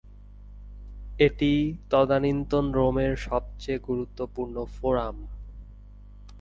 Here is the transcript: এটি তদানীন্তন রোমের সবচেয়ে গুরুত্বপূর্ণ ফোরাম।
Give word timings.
এটি 1.19 1.51
তদানীন্তন 1.89 2.65
রোমের 2.71 3.15
সবচেয়ে 3.15 3.79
গুরুত্বপূর্ণ 3.79 4.55
ফোরাম। 4.65 5.17